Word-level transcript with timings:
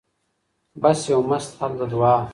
بس 0.81 0.99
یو 1.11 1.21
مست 1.29 1.51
حل 1.59 1.73
د 1.79 1.81
دعا 1.91 2.17